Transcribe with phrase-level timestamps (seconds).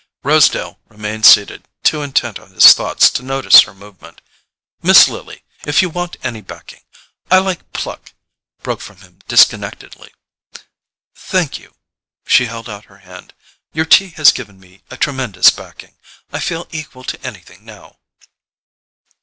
[0.23, 4.19] Rosedale remained seated, too intent on his thoughts to notice her movement.
[4.81, 8.15] "Miss Lily, if you want any backing—I like pluck——"
[8.63, 10.11] broke from him disconnectedly.
[11.13, 11.75] "Thank you."
[12.25, 13.35] She held out her hand.
[13.73, 15.95] "Your tea has given me a tremendous backing.
[16.33, 17.97] I feel equal to anything now."